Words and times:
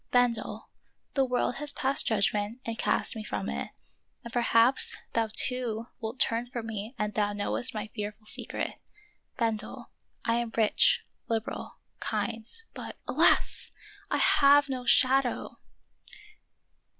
Bendel, 0.09 0.67
the 1.13 1.23
world 1.23 1.57
has 1.57 1.71
passed 1.71 2.07
judgment 2.07 2.59
and 2.65 2.75
cast 2.79 3.15
me 3.15 3.23
from 3.23 3.47
it, 3.49 3.69
and 4.23 4.33
perhaps 4.33 4.97
thou 5.13 5.29
too 5.31 5.85
wilt 5.99 6.17
turn 6.19 6.47
from 6.49 6.65
me 6.65 6.95
when 6.97 7.11
thou 7.11 7.33
knowest 7.33 7.75
my 7.75 7.85
fearful 7.93 8.25
secret. 8.25 8.79
Bendel, 9.37 9.91
I 10.25 10.37
am 10.37 10.53
rich, 10.57 11.05
liberal, 11.27 11.77
kind, 11.99 12.49
but— 12.73 12.97
alas!— 13.07 13.73
I 14.09 14.17
have 14.17 14.69
no 14.69 14.87
shadow!" 14.87 15.59